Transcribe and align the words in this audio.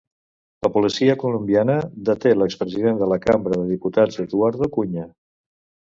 La 0.65 0.69
Policia 0.77 1.15
colombiana 1.23 1.75
deté 2.09 2.33
l'expresident 2.39 2.97
de 3.03 3.11
la 3.15 3.19
Cambra 3.27 3.61
de 3.61 3.69
Diputats 3.77 4.19
Eduardo 4.25 4.71
Cunha. 4.79 5.09